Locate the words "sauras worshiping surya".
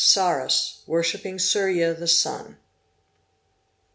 0.03-1.93